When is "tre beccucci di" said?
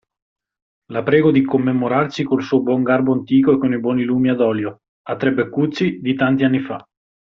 5.15-6.15